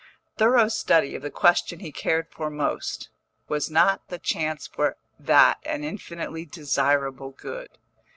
Thorough 0.37 0.67
study 0.69 1.13
of 1.13 1.21
the 1.21 1.29
question 1.29 1.79
he 1.79 1.91
cared 1.91 2.27
for 2.31 2.49
most 2.49 3.09
was 3.47 3.69
not 3.69 4.01
the 4.07 4.17
chance 4.17 4.65
for 4.65 4.97
that 5.19 5.59
an 5.63 5.83
infinitely 5.83 6.43
desirable 6.43 7.29
good? 7.29 7.69